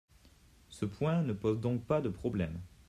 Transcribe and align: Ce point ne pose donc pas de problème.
Ce 0.69 0.85
point 0.85 1.21
ne 1.21 1.31
pose 1.31 1.59
donc 1.61 1.85
pas 1.85 2.01
de 2.01 2.09
problème. 2.09 2.59